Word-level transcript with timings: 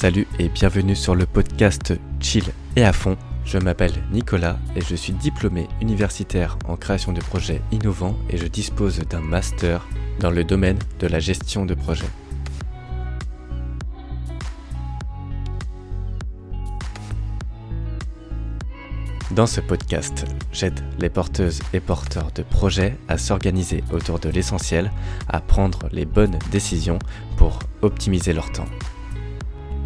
Salut 0.00 0.26
et 0.38 0.48
bienvenue 0.48 0.96
sur 0.96 1.14
le 1.14 1.26
podcast 1.26 1.92
Chill 2.20 2.44
et 2.74 2.84
à 2.84 2.92
fond. 2.94 3.18
Je 3.44 3.58
m'appelle 3.58 3.92
Nicolas 4.12 4.58
et 4.76 4.80
je 4.80 4.94
suis 4.94 5.12
diplômé 5.12 5.68
universitaire 5.80 6.56
en 6.68 6.76
création 6.76 7.12
de 7.12 7.20
projets 7.20 7.62
innovants 7.72 8.16
et 8.28 8.36
je 8.36 8.46
dispose 8.46 8.98
d'un 9.00 9.20
master 9.20 9.86
dans 10.20 10.30
le 10.30 10.44
domaine 10.44 10.78
de 11.00 11.06
la 11.06 11.18
gestion 11.18 11.66
de 11.66 11.74
projets. 11.74 12.10
Dans 19.32 19.46
ce 19.46 19.60
podcast, 19.60 20.26
j'aide 20.52 20.80
les 20.98 21.08
porteuses 21.08 21.60
et 21.72 21.80
porteurs 21.80 22.32
de 22.32 22.42
projets 22.42 22.96
à 23.08 23.16
s'organiser 23.16 23.84
autour 23.92 24.18
de 24.18 24.28
l'essentiel, 24.28 24.90
à 25.28 25.40
prendre 25.40 25.88
les 25.92 26.04
bonnes 26.04 26.38
décisions 26.50 26.98
pour 27.36 27.60
optimiser 27.82 28.32
leur 28.32 28.50
temps 28.52 28.68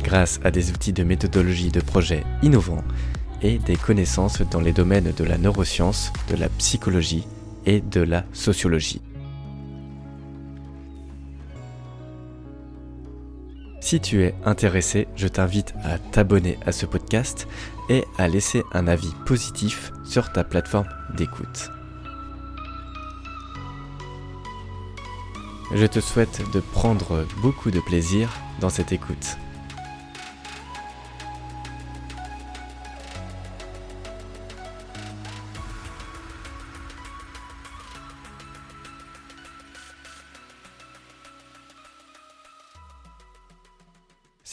grâce 0.05 0.39
à 0.45 0.51
des 0.51 0.71
outils 0.71 0.93
de 0.93 1.03
méthodologie 1.03 1.71
de 1.71 1.81
projet 1.81 2.23
innovants 2.43 2.85
et 3.45 3.59
des 3.59 3.77
connaissances 3.77 4.41
dans 4.41 4.61
les 4.61 4.73
domaines 4.73 5.13
de 5.13 5.23
la 5.23 5.37
neuroscience, 5.37 6.13
de 6.31 6.35
la 6.35 6.49
psychologie 6.49 7.29
et 7.67 7.83
de 7.83 8.01
la 8.01 8.25
sociologie. 8.33 9.03
Si 13.81 14.01
tu 14.01 14.23
es 14.23 14.35
intéressé, 14.47 15.07
je 15.15 15.29
t'invite 15.29 15.75
à 15.85 15.99
t'abonner 15.99 16.59
à 16.65 16.73
ce 16.73 16.87
podcast 16.87 17.47
et 17.91 18.05
à 18.17 18.29
laisser 18.29 18.63
un 18.73 18.89
avis 18.89 19.13
positif 19.27 19.93
sur 20.07 20.33
ta 20.33 20.43
plateforme 20.43 20.89
d'écoute. 21.15 21.71
Je 25.75 25.85
te 25.85 26.01
souhaite 26.01 26.41
de 26.55 26.61
prendre 26.61 27.27
beaucoup 27.43 27.71
de 27.71 27.81
plaisir 27.81 28.31
dans 28.61 28.71
cette 28.71 28.93
écoute. 28.93 29.37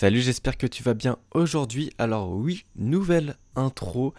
Salut, 0.02 0.22
j'espère 0.22 0.58
que 0.58 0.66
tu 0.66 0.82
vas 0.82 0.96
bien 0.96 1.20
aujourd'hui. 1.36 1.92
Alors 2.00 2.32
oui, 2.32 2.66
nouvelle 2.76 3.36
intro. 3.56 4.16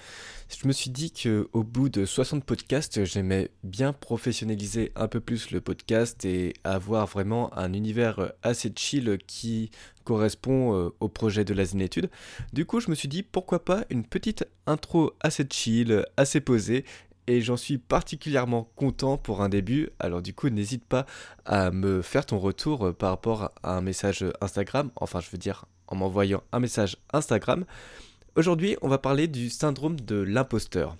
Je 0.49 0.69
me 0.69 0.73
suis 0.73 0.91
dit 0.91 1.11
que 1.11 1.49
au 1.53 1.65
bout 1.65 1.89
de 1.89 2.05
60 2.05 2.45
podcasts, 2.45 3.05
j'aimais 3.05 3.51
bien 3.65 3.93
professionnaliser 3.93 4.93
un 4.95 5.09
peu 5.09 5.19
plus 5.19 5.51
le 5.51 5.61
podcast 5.61 6.25
et 6.25 6.53
avoir 6.63 7.09
vraiment 7.09 7.53
un 7.59 7.73
univers 7.73 8.33
assez 8.45 8.73
chill 8.77 9.19
qui 9.27 9.73
correspond 10.05 10.73
euh, 10.73 10.95
au 11.01 11.09
projet 11.09 11.45
de 11.45 11.53
la 11.53 11.65
Zénétude. 11.65 12.11
Du 12.53 12.65
coup, 12.65 12.79
je 12.79 12.89
me 12.89 12.95
suis 12.95 13.09
dit 13.09 13.25
pourquoi 13.25 13.65
pas 13.65 13.85
une 13.91 14.05
petite 14.05 14.47
intro 14.69 15.11
assez 15.21 15.45
chill, 15.51 16.07
assez 16.17 16.41
posée 16.41 16.85
et 17.27 17.41
j'en 17.41 17.57
suis 17.57 17.79
particulièrement 17.79 18.71
content 18.77 19.17
pour 19.17 19.43
un 19.43 19.49
début. 19.49 19.91
Alors 19.99 20.23
du 20.23 20.33
coup, 20.33 20.49
n'hésite 20.49 20.85
pas 20.85 21.07
à 21.45 21.73
me 21.73 22.03
faire 22.03 22.25
ton 22.25 22.39
retour 22.39 22.87
euh, 22.87 22.93
par 22.93 23.11
rapport 23.11 23.51
à 23.65 23.77
un 23.77 23.81
message 23.81 24.25
Instagram, 24.41 24.93
enfin 24.95 25.19
je 25.19 25.29
veux 25.29 25.39
dire 25.39 25.65
en 25.93 25.97
m'envoyant 25.97 26.43
un 26.53 26.59
message 26.59 26.97
Instagram. 27.13 27.65
Aujourd'hui, 28.35 28.77
on 28.81 28.89
va 28.89 28.99
parler 28.99 29.29
du 29.29 29.51
syndrome 29.51 30.01
de 30.01 30.17
l'imposteur. 30.17 30.97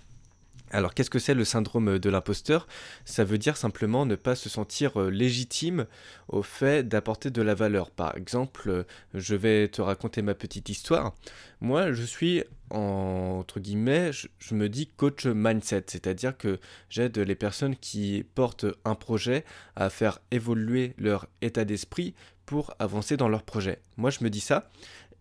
Alors 0.73 0.95
qu'est-ce 0.95 1.11
que 1.11 1.19
c'est 1.19 1.35
le 1.35 1.45
syndrome 1.45 1.99
de 1.99 2.09
l'imposteur? 2.09 2.67
Ça 3.05 3.23
veut 3.23 3.37
dire 3.37 3.57
simplement 3.57 4.07
ne 4.07 4.15
pas 4.15 4.33
se 4.33 4.49
sentir 4.49 4.99
euh, 4.99 5.11
légitime 5.11 5.85
au 6.29 6.41
fait 6.41 6.87
d'apporter 6.87 7.29
de 7.29 7.43
la 7.43 7.53
valeur. 7.53 7.91
Par 7.91 8.17
exemple, 8.17 8.69
euh, 8.69 8.83
je 9.13 9.35
vais 9.35 9.67
te 9.67 9.83
raconter 9.83 10.23
ma 10.23 10.33
petite 10.33 10.69
histoire. 10.69 11.13
Moi, 11.61 11.93
je 11.93 12.01
suis 12.03 12.43
entre 12.71 13.59
guillemets, 13.59 14.11
je, 14.11 14.55
me 14.55 14.67
dis 14.67 14.87
coach 14.87 15.27
mindset, 15.27 15.83
c'est-à-dire 15.87 16.35
que 16.35 16.59
j'aide 16.89 17.19
les 17.19 17.35
personnes 17.35 17.75
qui 17.75 18.25
portent 18.33 18.65
un 18.83 18.95
projet 18.95 19.45
à 19.75 19.91
faire 19.91 20.19
évoluer 20.31 20.95
leur 20.97 21.27
état 21.43 21.65
d'esprit 21.65 22.15
pour 22.47 22.73
avancer 22.79 23.15
dans 23.15 23.29
leur 23.29 23.43
projet. 23.43 23.79
Moi, 23.97 24.09
je 24.09 24.23
me 24.23 24.29
dis 24.29 24.39
ça. 24.39 24.69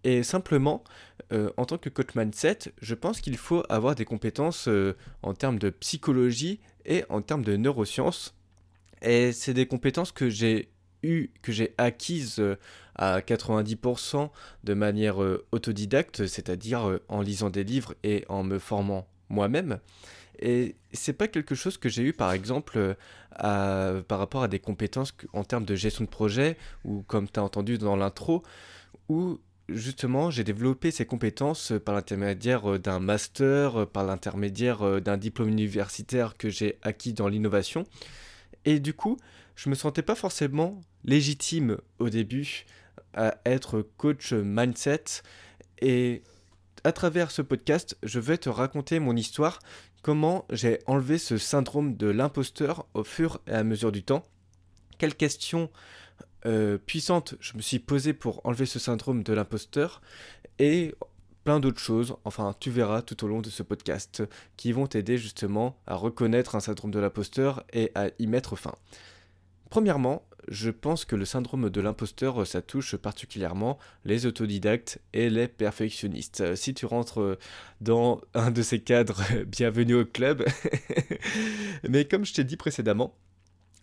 Et 0.05 0.23
simplement, 0.23 0.83
euh, 1.33 1.51
en 1.57 1.65
tant 1.65 1.79
que 1.79 1.89
coach 1.89 2.15
mindset, 2.15 2.59
je 2.81 2.95
pense 2.95 3.21
qu'il 3.21 3.37
faut 3.37 3.63
avoir 3.69 3.95
des 3.95 4.05
compétences 4.05 4.69
euh, 4.69 4.97
en 5.23 5.35
termes 5.35 5.59
de 5.59 5.71
psychologie 5.71 6.61
et 6.85 7.05
en 7.09 7.23
termes 7.23 7.45
de 7.45 7.57
neurosciences. 7.57 8.35
Et 9.03 9.33
c'est 9.33 9.55
des 9.55 9.67
compétences 9.67 10.13
que 10.13 10.29
j'ai 10.29 10.71
eues, 11.03 11.31
que 11.43 11.53
j'ai 11.53 11.75
acquises 11.79 12.39
euh, 12.41 12.57
à 12.97 13.21
90% 13.21 14.31
de 14.65 14.75
manière 14.75 15.17
autodidacte, 15.53 16.27
c'est-à-dire 16.27 16.99
en 17.09 17.23
lisant 17.23 17.49
des 17.49 17.65
livres 17.65 17.95
et 18.03 18.25
en 18.29 18.43
me 18.43 18.59
formant 18.59 19.09
moi-même. 19.31 19.79
Et 20.39 20.77
c'est 20.93 21.15
pas 21.15 21.29
quelque 21.29 21.55
chose 21.55 21.79
que 21.79 21.89
j'ai 21.89 22.03
eu 22.03 22.13
par 22.13 22.33
exemple 22.33 22.97
par 23.39 24.19
rapport 24.19 24.43
à 24.43 24.49
des 24.49 24.59
compétences 24.59 25.15
en 25.33 25.43
termes 25.43 25.65
de 25.65 25.75
gestion 25.75 26.05
de 26.05 26.11
projet 26.11 26.59
ou 26.85 27.03
comme 27.03 27.31
tu 27.31 27.41
as 27.41 27.43
entendu 27.43 27.79
dans 27.79 27.97
l'intro, 27.97 28.43
où 29.09 29.41
justement, 29.69 30.31
j'ai 30.31 30.45
développé 30.45 30.91
ces 30.91 31.07
compétences 31.07 31.73
euh, 31.73 31.81
par 31.81 31.95
l'intermédiaire 31.95 32.73
euh, 32.73 32.79
d'un 32.79 33.01
master, 33.01 33.83
euh, 33.83 33.87
par 33.87 34.05
l'intermédiaire 34.05 35.01
d'un 35.01 35.17
diplôme 35.17 35.49
universitaire 35.49 36.37
que 36.37 36.51
j'ai 36.51 36.79
acquis 36.83 37.13
dans 37.13 37.29
l'innovation. 37.29 37.85
Et 38.65 38.81
du 38.81 38.95
coup, 38.95 39.17
je 39.57 39.69
me 39.69 39.75
sentais 39.75 40.03
pas 40.03 40.15
forcément 40.15 40.81
légitime 41.05 41.79
au 41.99 42.09
début 42.09 42.65
à 43.15 43.37
être 43.45 43.83
coach 43.97 44.33
mindset. 44.33 45.05
Et 45.81 46.23
à 46.85 46.93
travers 46.93 47.31
ce 47.31 47.43
podcast, 47.43 47.97
je 48.03 48.21
vais 48.21 48.39
te 48.39 48.49
raconter 48.49 48.99
mon 48.99 49.17
histoire, 49.17 49.59
comment 50.03 50.47
j'ai 50.51 50.79
enlevé 50.87 51.19
ce 51.19 51.39
syndrome 51.39 51.97
de 51.97 52.07
l'imposteur 52.09 52.87
au 52.95 53.05
fur 53.05 53.41
et 53.47 53.53
à 53.53 53.65
mesure 53.65 53.93
du 53.93 54.03
temps, 54.03 54.25
quelles 54.99 55.15
questions 55.15 55.71
euh, 56.47 56.79
puissante 56.79 57.35
je 57.41 57.57
me 57.57 57.63
suis 57.63 57.79
posé 57.79 58.13
pour 58.13 58.41
enlever 58.45 58.67
ce 58.67 58.79
syndrome 58.79 59.23
de 59.23 59.33
l'imposteur 59.33 60.03
et 60.59 60.95
plein 61.45 61.61
d'autres 61.61 61.81
choses, 61.81 62.17
enfin 62.25 62.55
tu 62.59 62.71
verras 62.71 63.03
tout 63.03 63.25
au 63.25 63.29
long 63.29 63.41
de 63.41 63.51
ce 63.51 63.63
podcast, 63.63 64.23
qui 64.57 64.73
vont 64.73 64.87
t'aider 64.87 65.19
justement 65.19 65.77
à 65.87 65.95
reconnaître 65.97 66.55
un 66.55 66.61
syndrome 66.61 66.91
de 66.91 67.01
l'imposteur 67.01 67.65
et 67.73 67.91
à 67.95 68.09
y 68.19 68.27
mettre 68.27 68.57
fin. 68.57 68.75
Premièrement, 69.71 70.23
je 70.49 70.71
pense 70.71 71.05
que 71.05 71.17
le 71.17 71.25
syndrome 71.25 71.71
de 71.71 71.81
l'imposteur, 71.81 72.47
ça 72.47 72.63
touche 72.63 72.97
particulièrement 72.97 73.79
les 74.05 74.27
autodidactes 74.27 75.01
et 75.13 75.31
les 75.31 75.49
perfectionnistes. 75.49 76.55
Si 76.57 76.75
tu 76.75 76.87
rentres 76.87 77.39
dans 77.81 78.21
un 78.35 78.51
de 78.51 78.63
ces 78.63 78.81
cadres, 78.81 79.23
bienvenue 79.47 79.95
au 79.95 80.05
club. 80.05 80.45
Mais 81.89 82.05
comme 82.05 82.25
je 82.25 82.35
t'ai 82.35 82.45
dit 82.45 82.57
précédemment, 82.57 83.15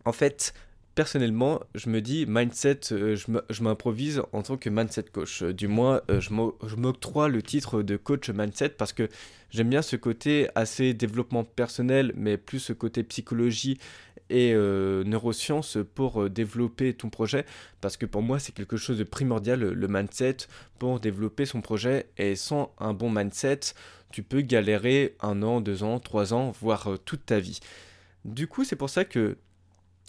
en 0.05 0.11
fait, 0.11 0.53
personnellement, 0.99 1.61
je 1.75 1.89
me 1.89 2.01
dis 2.01 2.25
mindset, 2.27 2.91
euh, 2.91 3.15
je 3.15 3.63
m'improvise 3.63 4.21
en 4.33 4.41
tant 4.41 4.57
que 4.57 4.69
mindset 4.69 5.03
coach. 5.03 5.43
Euh, 5.43 5.53
du 5.53 5.69
moins, 5.69 6.01
euh, 6.11 6.19
je 6.19 6.75
m'octroie 6.75 7.29
le 7.29 7.41
titre 7.41 7.83
de 7.83 7.95
coach 7.95 8.29
mindset 8.29 8.67
parce 8.67 8.91
que 8.91 9.07
j'aime 9.49 9.69
bien 9.69 9.81
ce 9.81 9.95
côté 9.95 10.49
assez 10.55 10.93
développement 10.93 11.45
personnel, 11.45 12.11
mais 12.17 12.35
plus 12.35 12.59
ce 12.59 12.73
côté 12.73 13.03
psychologie 13.03 13.77
et 14.29 14.53
neurosciences 14.53 15.77
pour 15.95 16.29
développer 16.29 16.93
ton 16.93 17.09
projet. 17.09 17.45
Parce 17.79 17.95
que 17.95 18.05
pour 18.05 18.21
moi, 18.21 18.37
c'est 18.37 18.51
quelque 18.51 18.75
chose 18.75 18.97
de 18.97 19.05
primordial, 19.05 19.61
le 19.61 19.87
mindset, 19.87 20.37
pour 20.79 20.99
développer 20.99 21.45
son 21.45 21.61
projet. 21.61 22.07
Et 22.17 22.35
sans 22.35 22.73
un 22.77 22.93
bon 22.93 23.09
mindset, 23.09 23.61
tu 24.11 24.21
peux 24.21 24.41
galérer 24.41 25.15
un 25.21 25.41
an, 25.43 25.61
deux 25.61 25.81
ans, 25.81 25.99
trois 25.99 26.33
ans, 26.33 26.51
voire 26.59 26.89
toute 27.05 27.25
ta 27.25 27.39
vie. 27.39 27.61
Du 28.25 28.47
coup, 28.47 28.65
c'est 28.65 28.75
pour 28.75 28.89
ça 28.89 29.05
que 29.05 29.37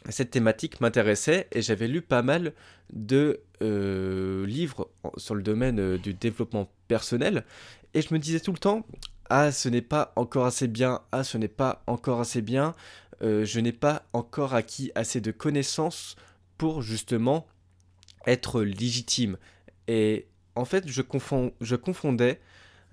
cette 0.08 0.30
thématique 0.30 0.80
m'intéressait 0.80 1.46
et 1.52 1.60
j'avais 1.60 1.88
lu 1.88 2.00
pas 2.00 2.22
mal 2.22 2.54
de 2.92 3.40
euh, 3.62 4.46
livres 4.46 4.90
sur 5.16 5.34
le 5.34 5.42
domaine 5.42 5.78
euh, 5.78 5.98
du 5.98 6.14
développement 6.14 6.70
personnel 6.88 7.44
et 7.92 8.00
je 8.00 8.14
me 8.14 8.18
disais 8.18 8.40
tout 8.40 8.52
le 8.52 8.58
temps 8.58 8.86
ah 9.28 9.52
ce 9.52 9.68
n'est 9.68 9.82
pas 9.82 10.12
encore 10.16 10.46
assez 10.46 10.68
bien 10.68 11.02
ah 11.12 11.22
ce 11.22 11.36
n'est 11.36 11.48
pas 11.48 11.82
encore 11.86 12.20
assez 12.20 12.40
bien 12.40 12.74
euh, 13.22 13.44
je 13.44 13.60
n'ai 13.60 13.72
pas 13.72 14.06
encore 14.14 14.54
acquis 14.54 14.90
assez 14.94 15.20
de 15.20 15.30
connaissances 15.30 16.16
pour 16.56 16.80
justement 16.80 17.46
être 18.26 18.62
légitime 18.62 19.36
et 19.86 20.26
en 20.56 20.64
fait 20.64 20.88
je, 20.88 21.02
je 21.60 21.76
confondais 21.76 22.40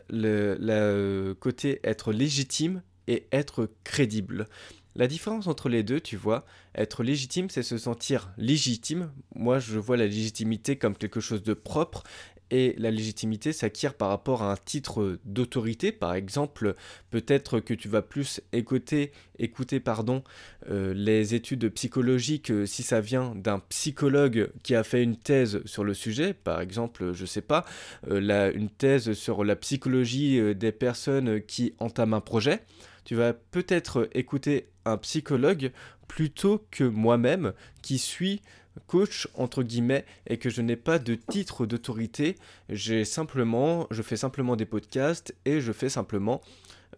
le 0.10 1.34
côté 1.40 1.80
être 1.84 2.12
légitime 2.12 2.82
et 3.08 3.28
être 3.32 3.70
crédible 3.84 4.48
La 4.98 5.08
différence 5.08 5.46
entre 5.46 5.70
les 5.70 5.84
deux, 5.84 6.02
tu 6.02 6.18
vois, 6.18 6.44
être 6.74 7.04
légitime, 7.04 7.52
c'est 7.52 7.62
se 7.62 7.78
sentir 7.78 8.34
légitime. 8.38 9.12
Moi, 9.36 9.60
je 9.60 9.78
vois 9.78 9.96
la 9.96 10.08
légitimité 10.08 10.76
comme 10.76 10.98
quelque 10.98 11.20
chose 11.20 11.44
de 11.44 11.54
propre 11.54 12.04
et 12.50 12.76
la 12.78 12.92
légitimité 12.92 13.54
s'acquiert 13.54 13.94
par 13.94 14.10
rapport 14.10 14.42
à 14.42 14.52
un 14.52 14.56
titre 14.56 15.20
d'autorité. 15.26 15.92
Par 15.92 16.16
exemple, 16.16 16.76
peut-être 17.12 17.60
que 17.60 17.74
tu 17.74 17.90
vas 17.90 18.02
plus 18.02 18.42
écouter, 18.54 19.12
écouter 19.38 19.80
pardon, 19.80 20.24
euh, 20.70 20.94
les 20.94 21.36
études 21.36 21.70
psychologiques 21.70 22.52
si 22.66 22.84
ça 22.84 23.02
vient 23.02 23.36
d'un 23.36 23.60
psychologue 23.60 24.50
qui 24.64 24.76
a 24.76 24.84
fait 24.84 25.04
une 25.04 25.18
thèse 25.18 25.62
sur 25.66 25.84
le 25.84 25.94
sujet. 25.94 26.34
Par 26.34 26.62
exemple, 26.62 27.14
je 27.14 27.26
sais 27.26 27.42
pas, 27.42 27.66
euh, 28.10 28.52
une 28.56 28.70
thèse 28.70 29.14
sur 29.14 29.44
la 29.44 29.56
psychologie 29.56 30.40
euh, 30.40 30.54
des 30.54 30.72
personnes 30.72 31.42
qui 31.42 31.74
entament 31.80 32.16
un 32.16 32.22
projet. 32.22 32.62
Tu 33.08 33.16
vas 33.16 33.32
peut-être 33.32 34.10
écouter 34.16 34.68
un 34.84 34.98
psychologue 34.98 35.72
plutôt 36.10 36.68
que 36.72 36.84
moi-même 36.84 37.54
qui 37.82 38.00
suis 38.00 38.42
coach 38.86 39.30
entre 39.34 39.64
guillemets 39.64 40.04
et 40.28 40.36
que 40.38 40.50
je 40.50 40.62
n'ai 40.62 40.76
pas 40.76 41.00
de 41.00 41.16
titre 41.16 41.66
d'autorité. 41.66 42.36
J'ai 42.68 43.06
simplement, 43.06 43.88
je 43.92 44.02
fais 44.02 44.18
simplement 44.18 44.58
des 44.58 44.66
podcasts 44.66 45.34
et 45.46 45.62
je 45.62 45.72
fais 45.72 45.88
simplement 45.88 46.42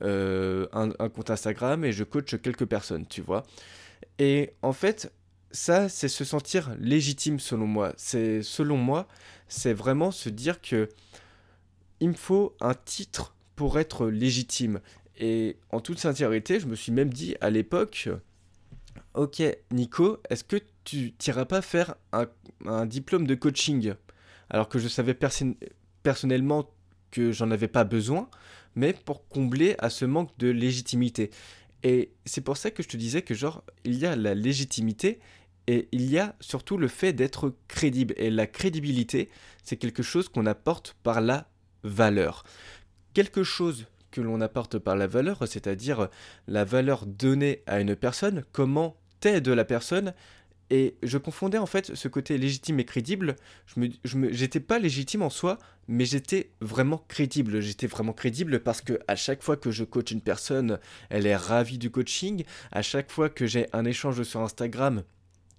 euh, 0.01 0.65
un, 0.73 1.09
compte 1.09 1.29
Instagram 1.29 1.85
et 1.85 1.91
je 1.91 2.03
coach 2.03 2.41
quelques 2.41 2.65
personnes, 2.65 3.05
tu 3.05 3.21
vois. 3.21 3.43
Et 4.17 4.53
en 4.63 4.73
fait, 4.73 5.13
ça, 5.51 5.89
c'est 5.89 6.07
se 6.07 6.23
sentir 6.23 6.75
légitime 6.79 7.39
selon 7.39 7.67
moi. 7.67 7.93
C'est 7.97 8.41
selon 8.41 8.77
moi, 8.77 9.07
c'est 9.47 9.73
vraiment 9.73 10.09
se 10.09 10.29
dire 10.29 10.59
que 10.59 10.89
il 11.99 12.09
me 12.09 12.13
faut 12.15 12.55
un 12.61 12.73
titre 12.73 13.35
pour 13.55 13.77
être 13.77 14.07
légitime. 14.07 14.79
Et 15.19 15.57
en 15.71 15.81
toute 15.81 15.99
sincérité, 15.99 16.59
je 16.59 16.65
me 16.65 16.75
suis 16.75 16.93
même 16.93 17.13
dit 17.13 17.35
à 17.41 17.49
l'époque, 17.49 18.09
ok 19.13 19.43
Nico, 19.71 20.17
est-ce 20.29 20.45
que 20.45 20.57
tu 20.85 21.13
n'iras 21.25 21.45
pas 21.45 21.61
faire 21.61 21.95
un, 22.13 22.85
diplôme 22.85 23.27
de 23.27 23.35
coaching? 23.35 23.93
Alors 24.49 24.69
que 24.69 24.79
je 24.79 24.87
savais 24.87 25.15
personnellement 26.03 26.71
que 27.11 27.31
j'en 27.33 27.51
avais 27.51 27.67
pas 27.67 27.83
besoin, 27.83 28.29
mais 28.75 28.93
pour 28.93 29.27
combler 29.27 29.75
à 29.79 29.89
ce 29.89 30.05
manque 30.05 30.35
de 30.37 30.47
légitimité. 30.49 31.31
Et 31.83 32.13
c'est 32.25 32.41
pour 32.41 32.55
ça 32.55 32.71
que 32.71 32.81
je 32.81 32.87
te 32.87 32.97
disais 32.97 33.21
que 33.21 33.33
genre, 33.33 33.63
il 33.83 33.97
y 33.97 34.05
a 34.05 34.15
la 34.15 34.35
légitimité 34.35 35.19
et 35.67 35.87
il 35.91 36.09
y 36.09 36.17
a 36.17 36.35
surtout 36.39 36.77
le 36.77 36.87
fait 36.87 37.13
d'être 37.13 37.53
crédible. 37.67 38.13
Et 38.17 38.29
la 38.29 38.47
crédibilité, 38.47 39.29
c'est 39.63 39.77
quelque 39.77 40.03
chose 40.03 40.29
qu'on 40.29 40.45
apporte 40.45 40.95
par 41.03 41.19
la 41.19 41.49
valeur. 41.83 42.43
Quelque 43.13 43.43
chose 43.43 43.85
que 44.11 44.21
l'on 44.21 44.41
apporte 44.41 44.79
par 44.79 44.95
la 44.95 45.07
valeur, 45.07 45.47
c'est-à-dire 45.47 46.09
la 46.47 46.65
valeur 46.65 47.05
donnée 47.05 47.63
à 47.67 47.79
une 47.79 47.95
personne, 47.95 48.43
comment 48.51 48.97
t'aide 49.19 49.47
la 49.47 49.65
personne. 49.65 50.13
Et 50.71 50.97
je 51.01 51.17
confondais 51.17 51.57
en 51.57 51.65
fait 51.65 51.95
ce 51.95 52.07
côté 52.07 52.37
légitime 52.37 52.79
et 52.79 52.85
crédible. 52.85 53.35
Je 53.65 53.79
me, 53.79 53.89
je 54.03 54.17
j'étais 54.31 54.59
pas 54.59 54.77
légitime 54.77 55.23
en 55.23 55.31
soi, 55.31 55.57
mais 55.87 56.05
j'étais 56.05 56.51
vraiment 56.61 57.03
crédible. 57.07 57.59
J'étais 57.59 57.87
vraiment 57.87 58.13
crédible 58.13 58.59
parce 58.59 58.81
que 58.81 58.99
à 59.07 59.15
chaque 59.15 59.41
fois 59.41 59.57
que 59.57 59.71
je 59.71 59.83
coach 59.83 60.11
une 60.11 60.21
personne, 60.21 60.79
elle 61.09 61.25
est 61.25 61.35
ravie 61.35 61.79
du 61.79 61.89
coaching. 61.89 62.43
À 62.71 62.83
chaque 62.83 63.09
fois 63.09 63.29
que 63.29 63.47
j'ai 63.47 63.67
un 63.73 63.83
échange 63.83 64.21
sur 64.21 64.41
Instagram, 64.41 65.03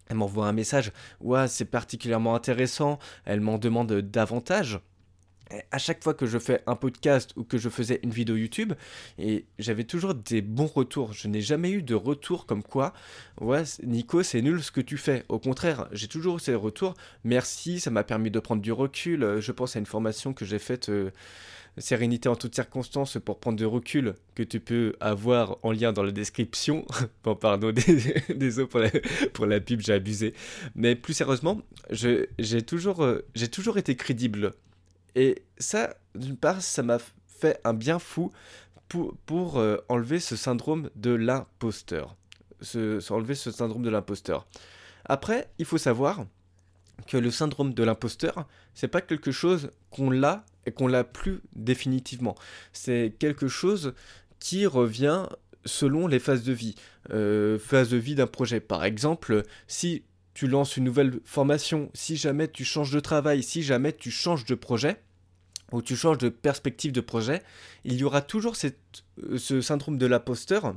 elle 0.07 0.17
m'envoie 0.17 0.47
un 0.47 0.53
message. 0.53 0.93
Ouais, 1.21 1.49
c'est 1.49 1.65
particulièrement 1.65 2.37
intéressant. 2.37 3.01
Elle 3.25 3.41
m'en 3.41 3.59
demande 3.59 3.93
davantage 3.93 4.81
à 5.71 5.79
chaque 5.79 6.03
fois 6.03 6.15
que 6.15 6.27
je 6.27 6.39
fais 6.39 6.63
un 6.67 6.77
podcast 6.77 7.33
ou 7.37 7.45
que 7.45 7.59
je 7.59 7.69
faisais 7.69 8.01
une 8.03 8.11
vidéo 8.11 8.37
YouTube, 8.37 8.73
et 9.19 9.47
j'avais 9.59 9.85
toujours 9.85 10.15
des 10.15 10.43
bons 10.43 10.67
retours. 10.67 11.13
Je 11.13 11.29
n'ai 11.29 11.41
jamais 11.41 11.71
eu 11.71 11.83
de 11.83 11.95
retour 11.95 12.47
comme 12.47 12.63
quoi, 12.63 12.93
ouais, 13.41 13.63
Nico, 13.83 14.23
c'est 14.23 14.43
nul 14.43 14.63
ce 14.63 14.71
que 14.71 14.81
tu 14.81 14.97
fais. 14.97 15.25
Au 15.29 15.39
contraire, 15.39 15.89
j'ai 15.93 16.09
toujours 16.09 16.37
eu 16.37 16.41
ces 16.41 16.55
retours. 16.55 16.95
Merci, 17.25 17.81
ça 17.81 17.91
m'a 17.91 18.05
permis 18.05 18.31
de 18.31 18.41
prendre 18.41 18.63
du 18.63 18.73
recul. 18.73 19.41
Je 19.41 19.53
pense 19.53 19.77
à 19.77 19.79
une 19.79 19.87
formation 19.87 20.33
que 20.33 20.45
j'ai 20.45 20.59
faite. 20.59 20.89
Euh, 20.89 21.11
Sérénité 21.79 22.29
en 22.29 22.35
toutes 22.35 22.55
circonstances 22.55 23.17
pour 23.25 23.39
prendre 23.39 23.57
du 23.57 23.65
recul 23.65 24.15
que 24.35 24.43
tu 24.43 24.59
peux 24.59 24.95
avoir 25.01 25.57
en 25.63 25.71
lien 25.71 25.93
dans 25.93 26.03
la 26.03 26.11
description. 26.11 26.85
bon, 27.25 27.37
pardon, 27.37 27.73
désolé 28.35 28.67
pour 28.67 28.81
la, 28.81 28.91
pour 29.33 29.47
pub, 29.65 29.81
j'ai 29.81 29.93
abusé. 29.93 30.35
Mais 30.75 30.97
plus 30.97 31.15
sérieusement, 31.15 31.63
euh, 32.03 32.27
j'ai 32.39 32.63
toujours 32.63 33.79
été 33.79 33.95
crédible 33.95 34.53
et 35.15 35.43
ça, 35.59 35.95
d'une 36.15 36.37
part, 36.37 36.63
ça 36.63 36.83
m'a 36.83 36.99
fait 37.27 37.61
un 37.65 37.75
bien 37.75 37.99
fou 37.99 38.31
pour, 38.89 39.59
euh, 39.59 39.77
enlever 39.89 40.21
ce 40.21 40.37
syndrome 40.37 40.91
de 40.97 41.11
l'imposteur. 41.11 42.17
Enlever 42.75 43.35
ce 43.35 43.51
syndrome 43.51 43.83
de 43.83 43.91
l'imposteur. 43.91 44.47
Après, 45.05 45.51
il 45.59 45.65
faut 45.65 45.79
savoir 45.79 46.27
que 47.07 47.17
le 47.17 47.31
syndrome 47.31 47.73
de 47.73 47.83
l'imposteur, 47.83 48.47
c'est 48.75 48.89
pas 48.89 49.01
quelque 49.01 49.33
chose 49.33 49.71
qu'on 49.91 50.11
l'a 50.11 50.45
et 50.67 50.73
qu'on 50.73 50.87
l'a 50.87 51.05
plus 51.05 51.41
définitivement. 51.55 52.35
C'est 52.73 53.15
quelque 53.19 53.49
chose 53.49 53.95
qui 54.39 54.67
revient 54.67 55.27
selon 55.65 56.07
les 56.07 56.19
phases 56.19 56.43
de 56.43 56.53
vie. 56.53 56.75
Euh, 57.11 57.59
phase 57.59 57.91
de 57.91 57.97
vie 57.97 58.15
d'un 58.15 58.27
projet. 58.27 58.61
Par 58.61 58.85
exemple, 58.85 59.43
si 59.67 60.05
tu 60.41 60.47
lances 60.47 60.79
une 60.79 60.85
nouvelle 60.85 61.21
formation, 61.27 61.91
si 61.93 62.17
jamais 62.17 62.49
tu 62.49 62.65
changes 62.65 62.93
de 62.93 63.01
travail, 63.01 63.43
si 63.43 63.63
jamais 63.63 63.93
tu 63.93 64.11
changes 64.11 64.47
de 64.47 64.55
projet, 64.55 64.97
ou 65.71 65.83
tu 65.83 65.97
changes 65.97 66.17
de 66.17 66.31
perspective 66.31 66.93
de 66.93 67.03
projet, 67.03 67.43
il 67.85 67.97
y 67.97 68.05
aura 68.05 68.23
toujours 68.23 68.55
euh, 68.65 69.37
ce 69.37 69.61
syndrome 69.61 69.99
de 69.99 70.07
l'imposteur, 70.07 70.75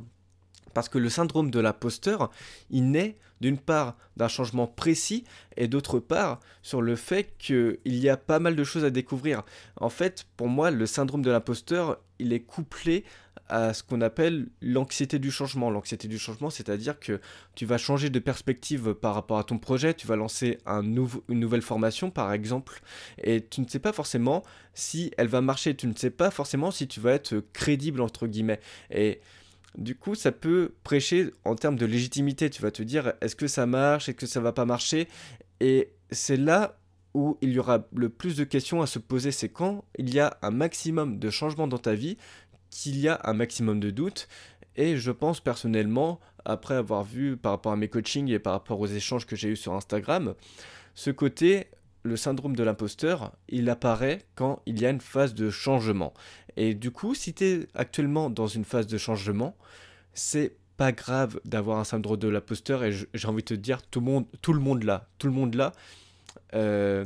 parce 0.74 0.90
que 0.90 0.98
le 0.98 1.08
syndrome 1.08 1.50
de 1.50 1.62
l'imposteur, 1.62 2.30
il 2.72 2.92
naît 2.92 3.16
d'une 3.44 3.58
part 3.58 3.98
d'un 4.16 4.30
changement 4.30 4.68
précis 4.68 5.26
et 5.58 5.68
d'autre 5.68 6.00
part 6.00 6.40
sur 6.62 6.82
le 6.82 6.96
fait 6.96 7.34
qu'il 7.38 7.78
y 7.84 8.08
a 8.08 8.16
pas 8.16 8.40
mal 8.40 8.56
de 8.56 8.64
choses 8.64 8.86
à 8.86 8.90
découvrir. 8.90 9.44
En 9.76 9.90
fait, 9.90 10.26
pour 10.38 10.48
moi, 10.48 10.72
le 10.72 10.86
syndrome 10.86 11.22
de 11.22 11.30
l'imposteur, 11.30 12.00
il 12.20 12.32
est 12.32 12.40
couplé 12.40 13.04
à 13.50 13.74
ce 13.74 13.84
qu'on 13.84 14.00
appelle 14.00 14.48
l'anxiété 14.62 15.20
du 15.20 15.30
changement. 15.30 15.70
L'anxiété 15.70 16.08
du 16.08 16.18
changement, 16.18 16.50
c'est-à-dire 16.50 16.98
que 17.02 17.20
tu 17.54 17.66
vas 17.66 17.78
changer 17.78 18.10
de 18.10 18.20
perspective 18.20 18.94
par 18.94 19.14
rapport 19.14 19.40
à 19.40 19.44
ton 19.44 19.58
projet, 19.58 19.94
tu 19.94 20.08
vas 20.08 20.16
lancer 20.16 20.60
un 20.66 20.82
une 20.82 21.40
nouvelle 21.42 21.62
formation 21.62 22.12
par 22.12 22.32
exemple, 22.32 22.82
et 23.22 23.46
tu 23.46 23.60
ne 23.60 23.68
sais 23.68 23.80
pas 23.80 23.92
forcément 23.92 24.44
si 24.74 25.12
elle 25.18 25.28
va 25.28 25.42
marcher, 25.42 25.76
tu 25.76 25.88
ne 25.88 25.96
sais 25.96 26.12
pas 26.12 26.32
forcément 26.32 26.72
si 26.72 26.88
tu 26.88 27.02
vas 27.02 27.12
être 27.12 27.44
crédible 27.52 28.00
entre 28.00 28.26
guillemets. 28.26 28.62
Et 28.90 29.20
du 29.78 29.96
coup, 29.96 30.16
ça 30.16 30.32
peut 30.32 30.74
prêcher 30.84 31.32
en 31.46 31.56
termes 31.56 31.76
de 31.76 31.86
légitimité. 31.86 32.50
Tu 32.50 32.62
vas 32.62 32.72
te 32.72 32.84
dire, 32.84 33.14
est-ce 33.22 33.36
que 33.36 33.48
ça 33.48 33.66
marche, 33.66 34.10
est-ce 34.10 34.18
que 34.18 34.26
ça 34.26 34.40
va 34.40 34.54
pas 34.54 34.66
marcher? 34.66 35.08
Et 35.60 35.92
c'est 36.12 36.38
là 36.38 36.78
où 37.14 37.38
il 37.42 37.52
y 37.52 37.60
aura 37.60 37.88
le 37.96 38.10
plus 38.10 38.36
de 38.36 38.44
questions 38.44 38.82
à 38.82 38.88
se 38.88 39.00
poser, 39.00 39.32
c'est 39.32 39.50
quand 39.50 39.86
il 39.98 40.14
y 40.14 40.20
a 40.20 40.38
un 40.42 40.52
maximum 40.52 41.20
de 41.20 41.30
changements 41.30 41.68
dans 41.68 41.78
ta 41.78 41.94
vie, 41.94 42.18
qu'il 42.70 43.00
y 43.00 43.08
a 43.08 43.20
un 43.24 43.34
maximum 43.34 43.80
de 43.80 43.92
doutes. 43.92 44.28
Et 44.76 44.98
je 44.98 45.12
pense 45.12 45.40
personnellement, 45.40 46.20
après 46.46 46.76
avoir 46.76 47.04
vu 47.04 47.38
par 47.38 47.52
rapport 47.52 47.72
à 47.72 47.76
mes 47.76 47.88
coachings 47.88 48.30
et 48.30 48.40
par 48.40 48.54
rapport 48.54 48.80
aux 48.80 48.88
échanges 48.88 49.28
que 49.28 49.36
j'ai 49.36 49.50
eus 49.50 49.56
sur 49.56 49.74
Instagram, 49.74 50.34
ce 50.96 51.12
côté, 51.12 51.68
le 52.04 52.18
syndrome 52.18 52.56
de 52.56 52.64
l'imposteur, 52.64 53.32
il 53.48 53.70
apparaît 53.70 54.26
quand 54.36 54.62
il 54.66 54.82
y 54.82 54.86
a 54.86 54.90
une 54.90 55.02
phase 55.02 55.36
de 55.36 55.50
changement. 55.50 56.14
Et 56.58 56.74
du 56.74 56.92
coup, 56.92 57.16
si 57.16 57.34
tu 57.34 57.46
es 57.46 57.68
actuellement 57.74 58.30
dans 58.30 58.48
une 58.48 58.66
phase 58.66 58.88
de 58.88 58.98
changement, 58.98 59.56
c'est 60.14 60.56
pas 60.78 60.92
grave 60.92 61.40
d'avoir 61.46 61.80
un 61.80 61.84
syndrome 61.84 62.18
de 62.18 62.28
l'imposteur 62.28 62.84
et 62.84 62.92
j'ai 62.92 63.28
envie 63.28 63.44
de 63.44 63.48
te 63.48 63.54
dire 63.54 63.84
tout 63.84 64.00
le 64.00 64.08
monde 64.08 64.26
tout 64.42 64.54
le 64.54 64.60
monde 64.60 64.84
là 64.84 65.08
tout 65.20 65.28
le 65.28 65.34
monde 65.34 65.54
là 65.54 65.72
euh, 66.56 67.06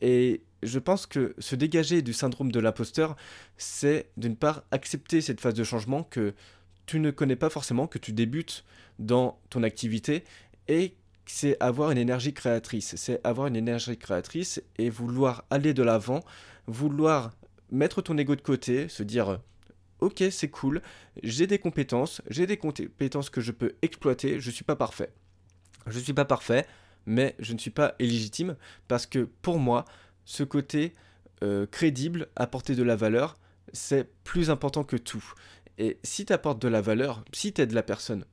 et 0.00 0.42
je 0.62 0.78
pense 0.78 1.06
que 1.06 1.34
se 1.38 1.54
dégager 1.54 2.02
du 2.02 2.12
syndrome 2.12 2.50
de 2.50 2.60
l'imposteur, 2.60 3.16
c'est 3.56 4.10
d'une 4.16 4.36
part 4.36 4.64
accepter 4.70 5.20
cette 5.20 5.40
phase 5.40 5.54
de 5.54 5.64
changement 5.64 6.02
que 6.02 6.34
tu 6.86 7.00
ne 7.00 7.10
connais 7.10 7.36
pas 7.36 7.50
forcément, 7.50 7.86
que 7.86 7.98
tu 7.98 8.12
débutes 8.12 8.64
dans 8.98 9.38
ton 9.50 9.62
activité, 9.62 10.24
et 10.66 10.94
c'est 11.26 11.60
avoir 11.60 11.90
une 11.90 11.98
énergie 11.98 12.32
créatrice. 12.32 12.96
C'est 12.96 13.24
avoir 13.24 13.46
une 13.46 13.56
énergie 13.56 13.96
créatrice 13.96 14.62
et 14.78 14.90
vouloir 14.90 15.44
aller 15.50 15.74
de 15.74 15.82
l'avant, 15.82 16.24
vouloir 16.66 17.32
mettre 17.70 18.02
ton 18.02 18.16
ego 18.18 18.36
de 18.36 18.40
côté, 18.40 18.88
se 18.88 19.02
dire 19.02 19.40
ok 20.00 20.24
c'est 20.30 20.48
cool, 20.48 20.82
j'ai 21.22 21.46
des 21.46 21.58
compétences, 21.58 22.22
j'ai 22.28 22.46
des 22.46 22.56
compétences 22.56 23.30
que 23.30 23.40
je 23.40 23.52
peux 23.52 23.74
exploiter, 23.82 24.40
je 24.40 24.48
ne 24.48 24.54
suis 24.54 24.64
pas 24.64 24.76
parfait. 24.76 25.12
Je 25.86 25.98
ne 25.98 26.04
suis 26.04 26.12
pas 26.12 26.24
parfait, 26.24 26.66
mais 27.06 27.34
je 27.38 27.52
ne 27.52 27.58
suis 27.58 27.70
pas 27.70 27.94
illégitime 27.98 28.56
parce 28.88 29.06
que 29.06 29.20
pour 29.20 29.58
moi, 29.58 29.84
ce 30.24 30.42
côté 30.42 30.92
euh, 31.42 31.66
crédible, 31.66 32.28
apporter 32.36 32.74
de 32.74 32.82
la 32.82 32.96
valeur, 32.96 33.36
c'est 33.72 34.12
plus 34.24 34.50
important 34.50 34.84
que 34.84 34.96
tout. 34.96 35.24
Et 35.78 35.98
si 36.02 36.26
tu 36.26 36.32
apportes 36.32 36.60
de 36.60 36.68
la 36.68 36.80
valeur, 36.80 37.24
si 37.32 37.52
tu 37.52 37.62
aides 37.62 37.72
la 37.72 37.82
personne, 37.82 38.24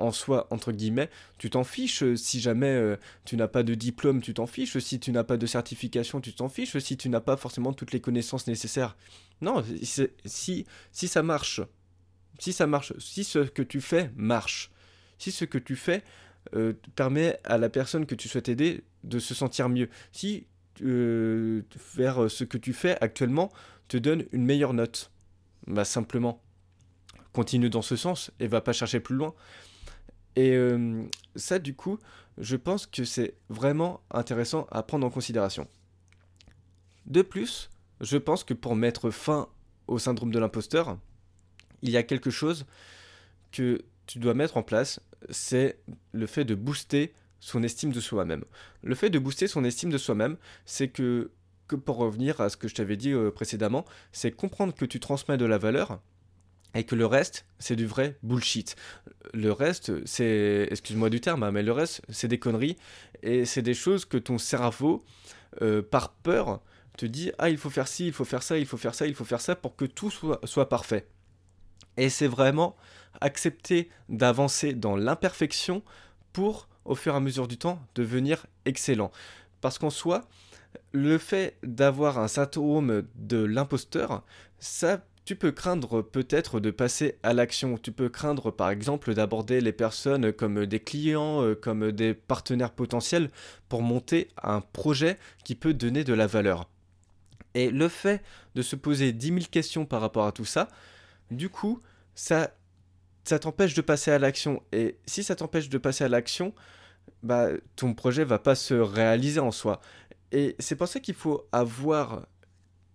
en 0.00 0.12
soi, 0.12 0.46
entre 0.50 0.72
guillemets, 0.72 1.10
tu 1.38 1.50
t'en 1.50 1.64
fiches. 1.64 2.14
Si 2.14 2.40
jamais 2.40 2.66
euh, 2.66 2.96
tu 3.24 3.36
n'as 3.36 3.48
pas 3.48 3.62
de 3.62 3.74
diplôme, 3.74 4.20
tu 4.20 4.34
t'en 4.34 4.46
fiches. 4.46 4.78
Si 4.78 4.98
tu 4.98 5.12
n'as 5.12 5.24
pas 5.24 5.36
de 5.36 5.46
certification, 5.46 6.20
tu 6.20 6.32
t'en 6.32 6.48
fiches. 6.48 6.76
Si 6.78 6.96
tu 6.96 7.08
n'as 7.08 7.20
pas 7.20 7.36
forcément 7.36 7.72
toutes 7.72 7.92
les 7.92 8.00
connaissances 8.00 8.46
nécessaires. 8.46 8.96
Non, 9.40 9.64
si, 10.24 10.66
ça 10.92 11.22
marche, 11.22 11.60
si 12.38 12.52
ça 12.52 12.66
marche, 12.66 12.92
si 12.98 13.24
ce 13.24 13.38
que 13.38 13.62
tu 13.62 13.80
fais 13.80 14.10
marche, 14.16 14.70
si 15.18 15.32
ce 15.32 15.44
que 15.44 15.58
tu 15.58 15.76
fais 15.76 16.02
euh, 16.54 16.72
permet 16.96 17.38
à 17.44 17.56
la 17.56 17.68
personne 17.68 18.06
que 18.06 18.14
tu 18.14 18.28
souhaites 18.28 18.48
aider 18.48 18.84
de 19.04 19.18
se 19.18 19.34
sentir 19.34 19.68
mieux, 19.68 19.88
si 20.12 20.46
euh, 20.82 21.62
ce 21.68 22.44
que 22.44 22.58
tu 22.58 22.72
fais 22.72 22.96
actuellement 23.00 23.50
te 23.88 23.96
donne 23.96 24.24
une 24.32 24.44
meilleure 24.44 24.74
note, 24.74 25.10
bah 25.66 25.84
simplement 25.84 26.42
continue 27.32 27.70
dans 27.70 27.82
ce 27.82 27.96
sens 27.96 28.30
et 28.40 28.46
va 28.46 28.60
pas 28.60 28.72
chercher 28.72 29.00
plus 29.00 29.14
loin. 29.14 29.34
Et 30.36 30.52
euh, 30.52 31.02
ça, 31.36 31.58
du 31.58 31.74
coup, 31.74 31.98
je 32.38 32.56
pense 32.56 32.86
que 32.86 33.04
c'est 33.04 33.34
vraiment 33.48 34.00
intéressant 34.10 34.66
à 34.70 34.82
prendre 34.82 35.06
en 35.06 35.10
considération. 35.10 35.66
De 37.06 37.22
plus, 37.22 37.70
je 38.00 38.16
pense 38.16 38.44
que 38.44 38.54
pour 38.54 38.76
mettre 38.76 39.10
fin 39.10 39.48
au 39.86 39.98
syndrome 39.98 40.30
de 40.30 40.38
l'imposteur, 40.38 40.98
il 41.82 41.90
y 41.90 41.96
a 41.96 42.02
quelque 42.02 42.30
chose 42.30 42.66
que 43.52 43.82
tu 44.06 44.18
dois 44.18 44.34
mettre 44.34 44.56
en 44.56 44.62
place, 44.62 45.00
c'est 45.30 45.78
le 46.12 46.26
fait 46.26 46.44
de 46.44 46.54
booster 46.54 47.14
son 47.40 47.62
estime 47.62 47.92
de 47.92 48.00
soi-même. 48.00 48.44
Le 48.82 48.94
fait 48.94 49.10
de 49.10 49.18
booster 49.18 49.48
son 49.48 49.64
estime 49.64 49.90
de 49.90 49.98
soi-même, 49.98 50.36
c'est 50.64 50.88
que, 50.88 51.30
pour 51.84 51.96
revenir 51.96 52.40
à 52.40 52.48
ce 52.48 52.56
que 52.56 52.68
je 52.68 52.74
t'avais 52.74 52.96
dit 52.96 53.12
euh, 53.12 53.30
précédemment, 53.30 53.84
c'est 54.12 54.30
comprendre 54.30 54.74
que 54.74 54.84
tu 54.84 55.00
transmets 55.00 55.38
de 55.38 55.44
la 55.44 55.58
valeur 55.58 56.00
et 56.74 56.84
que 56.84 56.94
le 56.94 57.06
reste, 57.06 57.46
c'est 57.58 57.76
du 57.76 57.86
vrai 57.86 58.16
bullshit. 58.22 58.76
Le 59.34 59.52
reste, 59.52 60.04
c'est, 60.06 60.68
excuse-moi 60.70 61.10
du 61.10 61.20
terme, 61.20 61.42
hein, 61.42 61.50
mais 61.50 61.62
le 61.62 61.72
reste, 61.72 62.02
c'est 62.08 62.28
des 62.28 62.38
conneries 62.38 62.76
et 63.22 63.44
c'est 63.44 63.62
des 63.62 63.74
choses 63.74 64.04
que 64.04 64.16
ton 64.16 64.38
cerveau, 64.38 65.04
euh, 65.62 65.82
par 65.82 66.12
peur, 66.12 66.60
te 66.96 67.06
dit 67.06 67.32
ah 67.38 67.50
il 67.50 67.58
faut 67.58 67.70
faire 67.70 67.88
ci, 67.88 68.06
il 68.06 68.12
faut 68.12 68.24
faire 68.24 68.42
ça, 68.42 68.58
il 68.58 68.66
faut 68.66 68.76
faire 68.76 68.94
ça, 68.94 69.06
il 69.06 69.14
faut 69.14 69.24
faire 69.24 69.40
ça 69.40 69.56
pour 69.56 69.76
que 69.76 69.84
tout 69.84 70.10
soit, 70.10 70.40
soit 70.44 70.68
parfait. 70.68 71.06
Et 71.96 72.08
c'est 72.08 72.28
vraiment 72.28 72.76
accepter 73.20 73.90
d'avancer 74.08 74.74
dans 74.74 74.96
l'imperfection 74.96 75.82
pour, 76.32 76.68
au 76.84 76.94
fur 76.94 77.14
et 77.14 77.16
à 77.16 77.20
mesure 77.20 77.48
du 77.48 77.58
temps, 77.58 77.80
devenir 77.94 78.46
excellent. 78.64 79.10
Parce 79.60 79.78
qu'en 79.78 79.90
soi, 79.90 80.28
le 80.92 81.18
fait 81.18 81.56
d'avoir 81.62 82.18
un 82.18 82.28
syndrome 82.28 83.02
de 83.16 83.42
l'imposteur, 83.42 84.24
ça 84.58 85.04
tu 85.24 85.36
peux 85.36 85.52
craindre 85.52 86.02
peut-être 86.02 86.60
de 86.60 86.70
passer 86.70 87.18
à 87.22 87.32
l'action. 87.32 87.78
Tu 87.78 87.92
peux 87.92 88.08
craindre 88.08 88.50
par 88.50 88.70
exemple 88.70 89.14
d'aborder 89.14 89.60
les 89.60 89.72
personnes 89.72 90.32
comme 90.32 90.66
des 90.66 90.80
clients, 90.80 91.42
euh, 91.42 91.54
comme 91.54 91.92
des 91.92 92.14
partenaires 92.14 92.72
potentiels 92.72 93.30
pour 93.68 93.82
monter 93.82 94.28
un 94.42 94.60
projet 94.60 95.18
qui 95.44 95.54
peut 95.54 95.74
donner 95.74 96.04
de 96.04 96.14
la 96.14 96.26
valeur. 96.26 96.68
Et 97.54 97.70
le 97.70 97.88
fait 97.88 98.22
de 98.54 98.62
se 98.62 98.76
poser 98.76 99.12
10 99.12 99.26
000 99.26 99.38
questions 99.50 99.84
par 99.84 100.00
rapport 100.00 100.26
à 100.26 100.32
tout 100.32 100.44
ça, 100.44 100.68
du 101.30 101.48
coup, 101.48 101.80
ça, 102.14 102.52
ça 103.24 103.38
t'empêche 103.38 103.74
de 103.74 103.82
passer 103.82 104.10
à 104.10 104.18
l'action. 104.18 104.62
Et 104.72 104.98
si 105.06 105.22
ça 105.22 105.36
t'empêche 105.36 105.68
de 105.68 105.78
passer 105.78 106.04
à 106.04 106.08
l'action, 106.08 106.54
bah, 107.22 107.48
ton 107.76 107.94
projet 107.94 108.24
va 108.24 108.38
pas 108.38 108.54
se 108.54 108.74
réaliser 108.74 109.40
en 109.40 109.50
soi. 109.50 109.80
Et 110.32 110.56
c'est 110.58 110.76
pour 110.76 110.88
ça 110.88 111.00
qu'il 111.00 111.14
faut 111.14 111.46
avoir 111.52 112.26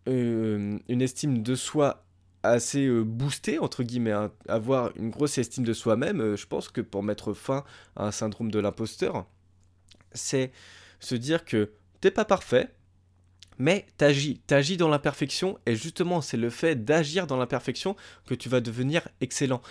euh, 0.08 0.78
une 0.88 1.02
estime 1.02 1.44
de 1.44 1.56
soi 1.56 2.05
assez 2.50 2.86
euh, 2.86 3.04
boosté, 3.04 3.60
entre 3.60 3.84
guillemets, 3.84 4.12
hein. 4.12 4.32
avoir 4.48 4.92
une 4.96 5.10
grosse 5.10 5.38
estime 5.38 5.64
de 5.64 5.74
soi-même, 5.74 6.22
euh, 6.22 6.36
je 6.36 6.48
pense 6.48 6.70
que 6.70 6.82
pour 6.82 7.04
mettre 7.04 7.34
fin 7.34 7.64
à 7.96 8.06
un 8.08 8.12
syndrome 8.12 8.52
de 8.52 8.60
l'imposteur, 8.60 9.26
c'est 10.14 10.52
se 11.00 11.16
dire 11.16 11.46
que 11.46 11.72
t'es 12.02 12.12
pas 12.12 12.26
parfait, 12.26 12.74
mais 13.58 13.86
t'agis, 13.98 14.42
t'agis 14.48 14.78
dans 14.78 14.90
l'imperfection, 14.90 15.58
et 15.66 15.76
justement 15.76 16.22
c'est 16.22 16.38
le 16.38 16.50
fait 16.50 16.84
d'agir 16.84 17.28
dans 17.28 17.38
l'imperfection 17.38 17.96
que 18.28 18.36
tu 18.36 18.50
vas 18.50 18.62
devenir 18.62 19.08
excellent. 19.22 19.62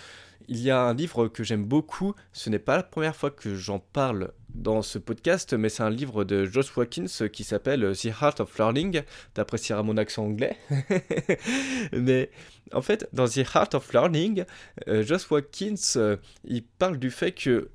Il 0.47 0.59
y 0.59 0.69
a 0.69 0.79
un 0.79 0.93
livre 0.93 1.27
que 1.27 1.43
j'aime 1.43 1.65
beaucoup, 1.65 2.13
ce 2.31 2.49
n'est 2.49 2.59
pas 2.59 2.77
la 2.77 2.83
première 2.83 3.15
fois 3.15 3.31
que 3.31 3.55
j'en 3.55 3.79
parle 3.79 4.31
dans 4.55 4.81
ce 4.81 4.97
podcast, 4.97 5.53
mais 5.53 5.69
c'est 5.69 5.83
un 5.83 5.89
livre 5.89 6.23
de 6.23 6.45
Josh 6.45 6.75
Watkins 6.77 7.27
qui 7.31 7.43
s'appelle 7.43 7.93
The 7.95 8.05
Heart 8.05 8.39
of 8.39 8.57
Learning. 8.57 9.01
T'apprécieras 9.33 9.83
mon 9.83 9.97
accent 9.97 10.25
anglais. 10.25 10.57
mais 11.91 12.29
en 12.71 12.81
fait, 12.81 13.07
dans 13.13 13.27
The 13.27 13.37
Heart 13.53 13.75
of 13.75 13.91
Learning, 13.93 14.45
euh, 14.87 15.03
Josh 15.03 15.29
Watkins, 15.29 15.75
euh, 15.97 16.17
il 16.45 16.63
parle 16.63 16.97
du 16.97 17.11
fait 17.11 17.31
que 17.31 17.69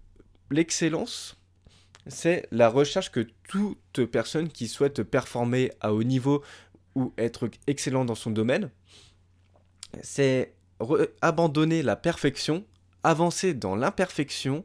l'excellence, 0.50 1.36
c'est 2.06 2.46
la 2.50 2.68
recherche 2.68 3.10
que 3.10 3.26
toute 3.48 4.04
personne 4.06 4.48
qui 4.48 4.68
souhaite 4.68 5.02
performer 5.02 5.70
à 5.80 5.92
haut 5.92 6.02
niveau 6.02 6.42
ou 6.94 7.12
être 7.18 7.50
excellent 7.66 8.04
dans 8.04 8.14
son 8.14 8.30
domaine, 8.30 8.70
c'est 10.02 10.54
abandonner 11.20 11.82
la 11.82 11.96
perfection, 11.96 12.64
avancer 13.02 13.54
dans 13.54 13.76
l'imperfection, 13.76 14.64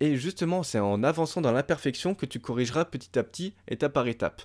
et 0.00 0.16
justement 0.16 0.62
c'est 0.62 0.80
en 0.80 1.02
avançant 1.02 1.40
dans 1.40 1.52
l'imperfection 1.52 2.14
que 2.14 2.26
tu 2.26 2.40
corrigeras 2.40 2.84
petit 2.84 3.18
à 3.18 3.22
petit, 3.22 3.54
étape 3.68 3.92
par 3.92 4.08
étape. 4.08 4.42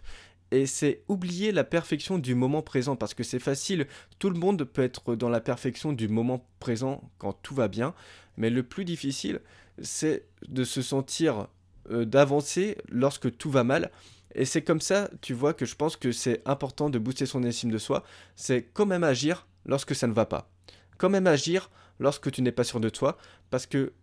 Et 0.52 0.66
c'est 0.66 1.04
oublier 1.08 1.54
la 1.54 1.64
perfection 1.64 2.20
du 2.20 2.36
moment 2.36 2.62
présent, 2.62 2.96
parce 2.96 3.14
que 3.14 3.24
c'est 3.24 3.40
facile, 3.40 3.88
tout 4.20 4.30
le 4.30 4.38
monde 4.38 4.66
peut 4.66 4.84
être 4.84 5.16
dans 5.16 5.30
la 5.30 5.40
perfection 5.40 5.94
du 5.94 6.10
moment 6.10 6.46
présent 6.60 7.10
quand 7.18 7.34
tout 7.42 7.56
va 7.56 7.70
bien, 7.70 7.94
mais 8.38 8.50
le 8.50 8.64
plus 8.64 8.86
difficile, 8.86 9.40
c'est 9.82 10.26
de 10.48 10.64
se 10.64 10.82
sentir 10.82 11.48
euh, 11.92 12.06
d'avancer 12.06 12.78
lorsque 12.90 13.36
tout 13.38 13.52
va 13.52 13.64
mal. 13.64 13.92
Et 14.34 14.46
c'est 14.46 14.62
comme 14.62 14.82
ça, 14.82 15.10
tu 15.22 15.34
vois, 15.34 15.54
que 15.54 15.66
je 15.66 15.76
pense 15.76 15.98
que 15.98 16.12
c'est 16.12 16.42
important 16.46 16.90
de 16.90 17.00
booster 17.00 17.26
son 17.26 17.44
estime 17.44 17.72
de 17.72 17.78
soi. 17.78 18.04
C'est 18.36 18.64
quand 18.74 18.86
même 18.86 19.04
agir 19.04 19.48
lorsque 19.66 19.96
ça 19.96 20.08
ne 20.08 20.14
va 20.14 20.26
pas. 20.26 20.50
Quand 20.98 21.10
même 21.10 21.28
agir 21.28 21.70
lorsque 22.00 22.32
tu 22.32 22.42
n'es 22.42 22.52
pas 22.52 22.64
sûr 22.64 22.80
de 22.80 22.90
toi. 22.90 23.18
Parce 23.50 23.66
que 23.66 23.94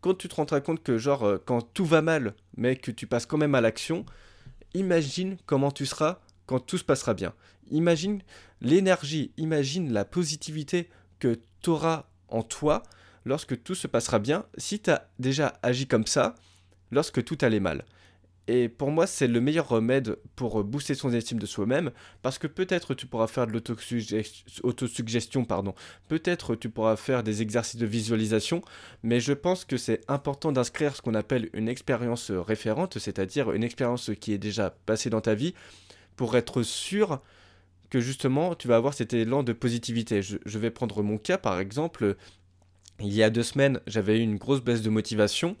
quand 0.00 0.14
tu 0.14 0.28
te 0.28 0.34
rendras 0.34 0.60
compte 0.60 0.82
que, 0.82 0.98
genre, 0.98 1.24
euh, 1.24 1.42
quand 1.44 1.62
tout 1.72 1.84
va 1.84 2.02
mal, 2.02 2.34
mais 2.56 2.76
que 2.76 2.90
tu 2.90 3.06
passes 3.06 3.26
quand 3.26 3.38
même 3.38 3.54
à 3.54 3.60
l'action, 3.60 4.04
imagine 4.74 5.36
comment 5.46 5.70
tu 5.70 5.86
seras 5.86 6.20
quand 6.46 6.60
tout 6.60 6.78
se 6.78 6.84
passera 6.84 7.14
bien. 7.14 7.32
Imagine 7.70 8.20
l'énergie, 8.60 9.32
imagine 9.38 9.92
la 9.92 10.04
positivité 10.04 10.90
que 11.18 11.40
tu 11.62 11.70
auras 11.70 12.04
en 12.28 12.42
toi 12.42 12.82
lorsque 13.24 13.62
tout 13.62 13.74
se 13.74 13.86
passera 13.86 14.18
bien. 14.18 14.44
Si 14.58 14.80
tu 14.80 14.90
as 14.90 15.08
déjà 15.18 15.54
agi 15.62 15.86
comme 15.86 16.06
ça, 16.06 16.34
lorsque 16.94 17.22
tout 17.24 17.38
allait 17.42 17.60
mal. 17.60 17.84
Et 18.46 18.68
pour 18.68 18.90
moi, 18.90 19.06
c'est 19.06 19.26
le 19.26 19.40
meilleur 19.40 19.68
remède 19.68 20.18
pour 20.36 20.62
booster 20.64 20.94
son 20.94 21.12
estime 21.14 21.38
de 21.38 21.46
soi-même, 21.46 21.92
parce 22.20 22.38
que 22.38 22.46
peut-être 22.46 22.92
tu 22.92 23.06
pourras 23.06 23.26
faire 23.26 23.46
de 23.46 23.52
l'autosuggestion, 23.52 25.46
pardon. 25.46 25.74
Peut-être 26.08 26.54
tu 26.54 26.68
pourras 26.68 26.96
faire 26.96 27.22
des 27.22 27.40
exercices 27.40 27.80
de 27.80 27.86
visualisation, 27.86 28.60
mais 29.02 29.18
je 29.18 29.32
pense 29.32 29.64
que 29.64 29.78
c'est 29.78 30.02
important 30.08 30.52
d'inscrire 30.52 30.94
ce 30.94 31.00
qu'on 31.00 31.14
appelle 31.14 31.48
une 31.54 31.68
expérience 31.68 32.30
référente, 32.30 32.98
c'est-à-dire 32.98 33.50
une 33.52 33.64
expérience 33.64 34.10
qui 34.20 34.34
est 34.34 34.38
déjà 34.38 34.76
passée 34.84 35.08
dans 35.08 35.22
ta 35.22 35.34
vie, 35.34 35.54
pour 36.16 36.36
être 36.36 36.62
sûr 36.62 37.22
que 37.88 38.00
justement 38.00 38.54
tu 38.54 38.68
vas 38.68 38.76
avoir 38.76 38.92
cet 38.92 39.14
élan 39.14 39.42
de 39.42 39.54
positivité. 39.54 40.20
Je, 40.20 40.36
je 40.44 40.58
vais 40.58 40.70
prendre 40.70 41.02
mon 41.02 41.16
cas 41.16 41.38
par 41.38 41.58
exemple. 41.60 42.16
Il 43.00 43.12
y 43.12 43.22
a 43.22 43.30
deux 43.30 43.42
semaines, 43.42 43.80
j'avais 43.86 44.18
eu 44.18 44.22
une 44.22 44.36
grosse 44.36 44.60
baisse 44.62 44.82
de 44.82 44.90
motivation. 44.90 45.56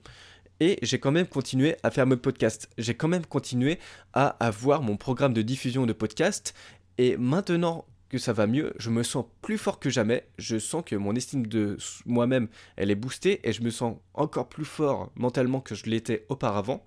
Et 0.60 0.78
j'ai 0.82 0.98
quand 0.98 1.10
même 1.10 1.26
continué 1.26 1.76
à 1.82 1.90
faire 1.90 2.06
mes 2.06 2.16
podcasts. 2.16 2.68
J'ai 2.78 2.94
quand 2.94 3.08
même 3.08 3.26
continué 3.26 3.78
à 4.12 4.28
avoir 4.44 4.82
mon 4.82 4.96
programme 4.96 5.32
de 5.32 5.42
diffusion 5.42 5.86
de 5.86 5.92
podcasts. 5.92 6.54
Et 6.98 7.16
maintenant 7.16 7.86
que 8.08 8.18
ça 8.18 8.32
va 8.32 8.46
mieux, 8.46 8.72
je 8.78 8.90
me 8.90 9.02
sens 9.02 9.24
plus 9.42 9.58
fort 9.58 9.80
que 9.80 9.90
jamais. 9.90 10.28
Je 10.38 10.58
sens 10.58 10.84
que 10.86 10.94
mon 10.94 11.16
estime 11.16 11.46
de 11.46 11.76
moi-même, 12.06 12.48
elle 12.76 12.90
est 12.90 12.96
boostée. 12.96 13.40
Et 13.42 13.52
je 13.52 13.62
me 13.62 13.70
sens 13.70 13.96
encore 14.14 14.48
plus 14.48 14.64
fort 14.64 15.10
mentalement 15.16 15.60
que 15.60 15.74
je 15.74 15.86
l'étais 15.86 16.24
auparavant. 16.28 16.84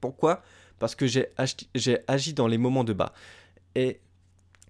Pourquoi? 0.00 0.42
Parce 0.78 0.94
que 0.94 1.06
j'ai 1.06 1.98
agi 2.06 2.34
dans 2.34 2.46
les 2.46 2.58
moments 2.58 2.84
de 2.84 2.92
bas. 2.92 3.12
Et 3.74 4.00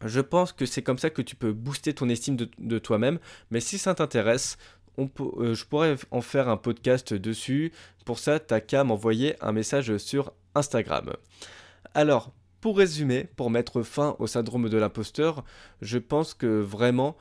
je 0.04 0.20
pense 0.20 0.52
que 0.52 0.66
c'est 0.66 0.82
comme 0.82 0.98
ça 0.98 1.10
que 1.10 1.22
tu 1.22 1.36
peux 1.36 1.52
booster 1.52 1.92
ton 1.92 2.08
estime 2.08 2.36
de, 2.36 2.48
de 2.58 2.78
toi-même. 2.78 3.18
Mais 3.50 3.60
si 3.60 3.76
ça 3.76 3.94
t'intéresse, 3.94 4.56
euh, 5.20 5.54
je 5.54 5.64
pourrais 5.64 5.96
en 6.10 6.20
faire 6.20 6.48
un 6.48 6.56
podcast 6.56 7.14
dessus. 7.14 7.72
Pour 8.04 8.18
ça, 8.18 8.40
t'as 8.40 8.60
qu'à 8.60 8.84
m'envoyer 8.84 9.36
un 9.40 9.52
message 9.52 9.96
sur 9.98 10.32
Instagram. 10.54 11.12
Alors, 11.94 12.32
pour 12.60 12.76
résumer, 12.76 13.28
pour 13.36 13.50
mettre 13.50 13.82
fin 13.82 14.16
au 14.18 14.26
syndrome 14.26 14.68
de 14.68 14.76
l'imposteur, 14.76 15.44
je 15.80 15.98
pense 15.98 16.34
que 16.34 16.60
vraiment, 16.60 17.16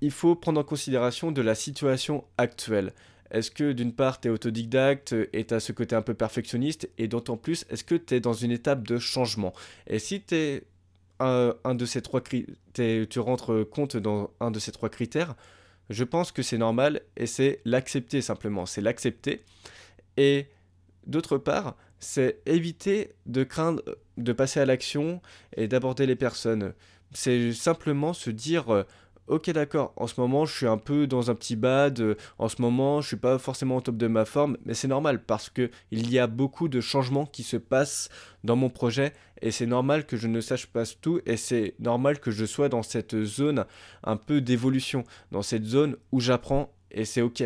il 0.00 0.10
faut 0.10 0.34
prendre 0.34 0.60
en 0.60 0.64
considération 0.64 1.30
de 1.30 1.42
la 1.42 1.54
situation 1.54 2.24
actuelle. 2.36 2.92
Est-ce 3.30 3.50
que 3.50 3.72
d'une 3.72 3.94
part 3.94 4.20
tu 4.20 4.28
es 4.28 4.30
autodidacte 4.30 5.14
et 5.32 5.46
tu 5.46 5.54
as 5.54 5.60
ce 5.60 5.72
côté 5.72 5.94
un 5.94 6.02
peu 6.02 6.14
perfectionniste 6.14 6.90
et 6.98 7.08
d'autant 7.08 7.36
plus 7.36 7.64
est-ce 7.70 7.84
que 7.84 7.94
tu 7.94 8.14
es 8.14 8.20
dans 8.20 8.34
une 8.34 8.50
étape 8.50 8.86
de 8.86 8.98
changement? 8.98 9.54
Et 9.86 9.98
si 9.98 10.22
tu 10.22 10.34
es 10.34 10.64
un, 11.18 11.74
de 11.74 11.86
ces 11.86 12.02
trois 12.02 12.20
tu 12.20 13.18
rentres 13.18 13.64
compte 13.70 13.96
dans 13.96 14.30
un 14.40 14.50
de 14.50 14.58
ces 14.58 14.72
trois 14.72 14.88
critères, 14.88 15.34
je 15.92 16.04
pense 16.04 16.32
que 16.32 16.42
c'est 16.42 16.58
normal 16.58 17.00
et 17.16 17.26
c'est 17.26 17.60
l'accepter 17.64 18.20
simplement, 18.22 18.66
c'est 18.66 18.80
l'accepter. 18.80 19.42
Et 20.16 20.46
d'autre 21.06 21.38
part, 21.38 21.76
c'est 22.00 22.40
éviter 22.46 23.12
de 23.26 23.44
craindre 23.44 23.82
de 24.18 24.32
passer 24.32 24.60
à 24.60 24.66
l'action 24.66 25.20
et 25.56 25.68
d'aborder 25.68 26.06
les 26.06 26.16
personnes. 26.16 26.74
C'est 27.12 27.52
simplement 27.52 28.12
se 28.12 28.30
dire, 28.30 28.72
euh, 28.72 28.84
ok 29.26 29.50
d'accord, 29.50 29.92
en 29.96 30.06
ce 30.06 30.20
moment 30.20 30.44
je 30.44 30.54
suis 30.54 30.66
un 30.66 30.78
peu 30.78 31.06
dans 31.06 31.30
un 31.30 31.34
petit 31.34 31.56
bad, 31.56 32.00
euh, 32.00 32.14
en 32.38 32.48
ce 32.48 32.60
moment 32.60 33.00
je 33.00 33.08
suis 33.08 33.16
pas 33.16 33.38
forcément 33.38 33.76
au 33.76 33.80
top 33.80 33.96
de 33.96 34.06
ma 34.06 34.24
forme, 34.24 34.56
mais 34.64 34.74
c'est 34.74 34.88
normal 34.88 35.24
parce 35.24 35.48
que 35.48 35.70
il 35.90 36.10
y 36.10 36.18
a 36.18 36.26
beaucoup 36.26 36.68
de 36.68 36.80
changements 36.80 37.26
qui 37.26 37.42
se 37.42 37.56
passent 37.56 38.08
dans 38.44 38.56
mon 38.56 38.70
projet 38.70 39.12
et 39.40 39.50
c'est 39.50 39.66
normal 39.66 40.06
que 40.06 40.16
je 40.16 40.28
ne 40.28 40.40
sache 40.40 40.66
pas 40.66 40.84
tout 40.86 41.20
et 41.26 41.36
c'est 41.36 41.74
normal 41.78 42.20
que 42.20 42.30
je 42.30 42.44
sois 42.44 42.68
dans 42.68 42.82
cette 42.82 43.24
zone 43.24 43.64
un 44.04 44.16
peu 44.16 44.40
d'évolution, 44.40 45.04
dans 45.30 45.42
cette 45.42 45.64
zone 45.64 45.96
où 46.12 46.20
j'apprends 46.20 46.72
et 46.90 47.04
c'est 47.04 47.22
ok. 47.22 47.42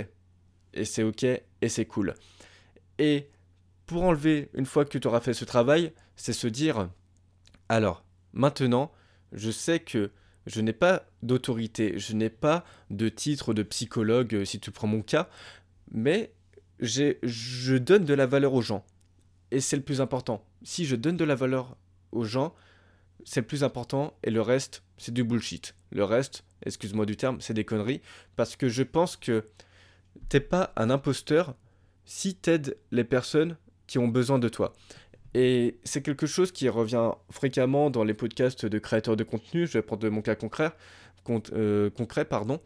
Et 0.74 0.84
c'est 0.84 1.02
ok 1.02 1.24
et 1.24 1.68
c'est 1.68 1.86
cool. 1.86 2.14
Et 2.98 3.30
pour 3.86 4.02
enlever, 4.02 4.50
une 4.54 4.66
fois 4.66 4.84
que 4.84 4.98
tu 4.98 5.06
auras 5.06 5.20
fait 5.20 5.32
ce 5.32 5.44
travail, 5.44 5.92
c'est 6.16 6.32
se 6.32 6.48
dire, 6.48 6.88
alors, 7.68 8.04
maintenant, 8.32 8.92
je 9.32 9.50
sais 9.50 9.80
que 9.80 10.10
je 10.46 10.60
n'ai 10.60 10.72
pas 10.72 11.06
d'autorité, 11.22 11.98
je 11.98 12.14
n'ai 12.14 12.30
pas 12.30 12.64
de 12.90 13.08
titre 13.08 13.54
de 13.54 13.62
psychologue, 13.62 14.34
euh, 14.34 14.44
si 14.44 14.60
tu 14.60 14.70
prends 14.70 14.86
mon 14.86 15.02
cas, 15.02 15.28
mais 15.90 16.32
je 16.80 17.76
donne 17.76 18.04
de 18.04 18.14
la 18.14 18.26
valeur 18.26 18.54
aux 18.54 18.62
gens. 18.62 18.84
Et 19.50 19.60
c'est 19.60 19.76
le 19.76 19.82
plus 19.82 20.00
important. 20.00 20.44
Si 20.62 20.84
je 20.84 20.96
donne 20.96 21.16
de 21.16 21.24
la 21.24 21.34
valeur 21.34 21.76
aux 22.12 22.24
gens, 22.24 22.54
c'est 23.24 23.40
le 23.40 23.46
plus 23.46 23.64
important, 23.64 24.16
et 24.22 24.30
le 24.30 24.40
reste, 24.40 24.82
c'est 24.98 25.12
du 25.12 25.24
bullshit. 25.24 25.74
Le 25.90 26.04
reste, 26.04 26.44
excuse-moi 26.64 27.06
du 27.06 27.16
terme, 27.16 27.40
c'est 27.40 27.54
des 27.54 27.64
conneries, 27.64 28.00
parce 28.36 28.56
que 28.56 28.68
je 28.68 28.82
pense 28.82 29.16
que 29.16 29.44
t'es 30.28 30.40
pas 30.40 30.72
un 30.76 30.90
imposteur 30.90 31.54
si 32.04 32.34
t'aides 32.34 32.76
les 32.90 33.04
personnes 33.04 33.56
qui 33.86 33.98
ont 33.98 34.08
besoin 34.08 34.38
de 34.38 34.48
toi. 34.48 34.74
Et 35.34 35.78
c'est 35.84 36.02
quelque 36.02 36.26
chose 36.26 36.52
qui 36.52 36.68
revient 36.68 37.10
fréquemment 37.30 37.90
dans 37.90 38.04
les 38.04 38.14
podcasts 38.14 38.66
de 38.66 38.78
créateurs 38.78 39.16
de 39.16 39.24
contenu. 39.24 39.66
Je 39.66 39.74
vais 39.74 39.82
prendre 39.82 40.08
mon 40.08 40.22
cas 40.22 40.34
concret. 40.34 40.72
Euh, 41.52 41.90
concret 41.90 42.24
pardon. 42.24 42.60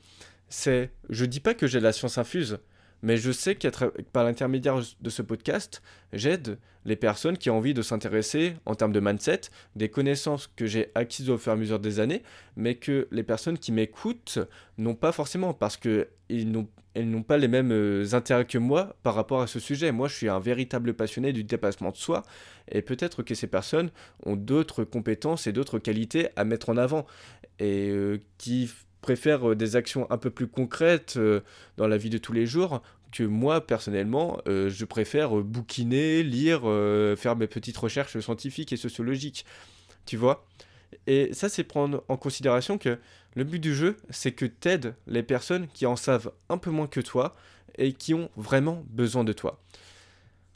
C'est, 0.49 0.91
je 1.09 1.25
dis 1.25 1.41
pas 1.41 1.55
que 1.55 1.67
j'ai 1.67 1.81
la 1.81 1.93
science 1.93 2.19
infuse, 2.19 2.59
mais 3.03 3.17
je 3.17 3.33
sais 3.33 3.55
qu'à 3.55 3.71
par 4.13 4.25
l'intermédiaire 4.25 4.81
de 5.01 5.11
ce 5.11 5.23
podcast, 5.23 5.83
j'aide 6.13 6.59
les 6.85 6.97
personnes 6.97 7.37
qui 7.37 7.51
ont 7.51 7.59
envie 7.59 7.75
de 7.75 7.83
s'intéresser 7.83 8.55
en 8.65 8.75
termes 8.75 8.93
de 8.93 9.01
mindset, 9.01 9.43
des 9.77 9.89
connaissances 9.89 10.51
que 10.57 10.67
j'ai 10.67 10.91
acquises 10.95 11.29
au 11.31 11.39
fur 11.39 11.53
et 11.53 11.55
à 11.55 11.59
mesure 11.59 11.79
des 11.79 12.01
années, 12.01 12.23
mais 12.57 12.77
que 12.77 13.07
les 13.11 13.23
personnes 13.23 13.59
qui 13.59 13.73
m'écoutent 13.73 14.39
n'ont 14.79 14.95
pas 14.95 15.13
forcément 15.13 15.53
parce 15.53 15.77
que 15.77 16.09
n'ont 16.31 16.69
elles 16.95 17.09
n'ont 17.09 17.23
pas 17.23 17.39
les 17.39 17.49
mêmes 17.49 17.73
euh, 17.73 18.15
intérêts 18.15 18.45
que 18.45 18.59
moi 18.59 18.97
par 19.03 19.15
rapport 19.15 19.41
à 19.41 19.47
ce 19.47 19.61
sujet. 19.61 19.93
Moi, 19.93 20.09
je 20.09 20.17
suis 20.17 20.29
un 20.29 20.41
véritable 20.41 20.95
passionné 20.95 21.33
du 21.33 21.45
dépassement 21.45 21.91
de 21.91 21.97
soi, 21.97 22.23
et 22.71 22.83
peut-être 22.83 23.23
que 23.23 23.35
ces 23.35 23.47
personnes 23.47 23.91
ont 24.27 24.37
d'autres 24.37 24.85
compétences 24.85 25.47
et 25.47 25.53
d'autres 25.53 25.79
qualités 25.79 26.29
à 26.37 26.45
mettre 26.45 26.69
en 26.69 26.77
avant, 26.77 27.07
et 27.59 27.91
euh, 27.91 28.19
qui 28.39 28.71
préfèrent 29.01 29.51
euh, 29.51 29.57
des 29.57 29.77
actions 29.77 30.11
un 30.11 30.19
peu 30.19 30.31
plus 30.31 30.47
concrètes 30.47 31.19
dans 31.77 31.89
la 31.89 31.97
vie 31.97 32.11
de 32.11 32.19
tous 32.19 32.33
les 32.33 32.47
jours 32.47 32.83
que 33.13 33.25
moi 33.25 33.67
personnellement 33.67 34.41
je 34.47 34.85
préfère 34.85 35.31
bouquiner, 35.31 36.23
lire, 36.23 36.61
faire 37.19 37.35
mes 37.35 37.49
petites 37.49 37.77
recherches 37.77 38.19
scientifiques 38.21 38.73
et 38.73 38.77
sociologiques. 38.77 39.45
Tu 40.07 40.17
vois? 40.17 40.47
Et 41.09 41.33
ça 41.33 41.49
c'est 41.49 41.65
prendre 41.65 42.05
en 42.07 42.17
considération 42.17 42.79
que 42.79 42.99
le 43.35 43.45
but 43.45 43.59
du 43.59 43.75
jeu, 43.75 43.97
c'est 44.11 44.33
que 44.33 44.45
t'aides 44.45 44.95
les 45.07 45.23
personnes 45.23 45.69
qui 45.73 45.87
en 45.87 45.97
savent 45.97 46.33
un 46.49 46.59
peu 46.59 46.71
moins 46.71 46.87
que 46.87 47.01
toi 47.01 47.35
et 47.79 47.93
qui 47.93 48.15
ont 48.15 48.31
vraiment 48.37 48.85
besoin 48.91 49.25
de 49.25 49.33
toi. 49.33 49.61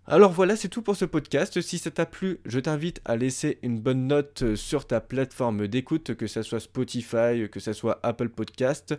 Alors 0.07 0.33
voilà, 0.33 0.55
c'est 0.55 0.69
tout 0.69 0.83
pour 0.83 0.97
ce 0.97 1.07
podcast. 1.07 1.59
Si 1.63 1.79
ça 1.79 1.91
t'a 1.91 2.05
plu, 2.05 2.39
je 2.45 2.61
t'invite 2.61 3.01
à 3.07 3.17
laisser 3.17 3.59
une 3.63 3.81
bonne 3.81 4.07
note 4.07 4.55
sur 4.55 4.87
ta 4.87 5.01
plateforme 5.01 5.67
d'écoute, 5.67 6.15
que 6.15 6.27
ce 6.27 6.43
soit 6.43 6.61
Spotify, 6.61 7.49
que 7.51 7.59
ce 7.59 7.73
soit 7.73 8.01
Apple 8.03 8.29
Podcast. 8.29 8.95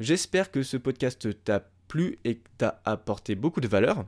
J'espère 0.00 0.50
que 0.50 0.62
ce 0.62 0.76
podcast 0.76 1.42
t'a 1.44 1.64
plu 1.88 2.18
et 2.24 2.36
que 2.36 2.48
t'a 2.58 2.82
apporté 2.84 3.36
beaucoup 3.36 3.62
de 3.62 3.68
valeur. 3.68 4.04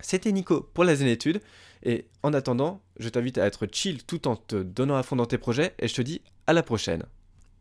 C'était 0.00 0.32
Nico 0.32 0.68
pour 0.74 0.82
la 0.82 0.96
Zénétude. 0.96 1.40
Et 1.84 2.06
en 2.24 2.32
attendant, 2.32 2.82
je 2.98 3.08
t'invite 3.08 3.38
à 3.38 3.46
être 3.46 3.68
chill 3.70 4.02
tout 4.02 4.26
en 4.26 4.34
te 4.34 4.56
donnant 4.56 4.96
à 4.96 5.04
fond 5.04 5.14
dans 5.14 5.26
tes 5.26 5.38
projets 5.38 5.74
et 5.78 5.86
je 5.86 5.94
te 5.94 6.02
dis 6.02 6.20
à 6.48 6.52
la 6.52 6.64
prochaine. 6.64 7.04